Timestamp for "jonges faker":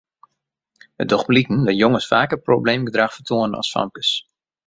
1.83-2.39